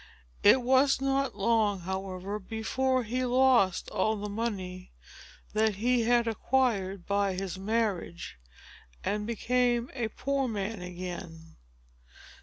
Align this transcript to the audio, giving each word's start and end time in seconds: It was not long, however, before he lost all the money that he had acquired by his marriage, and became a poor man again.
It 0.41 0.63
was 0.63 0.99
not 0.99 1.35
long, 1.35 1.81
however, 1.81 2.39
before 2.39 3.03
he 3.03 3.23
lost 3.23 3.87
all 3.91 4.15
the 4.15 4.29
money 4.29 4.93
that 5.53 5.75
he 5.75 6.05
had 6.05 6.27
acquired 6.27 7.05
by 7.05 7.35
his 7.35 7.59
marriage, 7.59 8.39
and 9.03 9.27
became 9.27 9.91
a 9.93 10.07
poor 10.07 10.47
man 10.47 10.81
again. 10.81 11.55